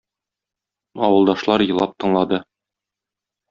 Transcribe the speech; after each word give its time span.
Авылдашлар 1.09 1.67
елап 1.67 1.95
тыңлады. 2.05 2.43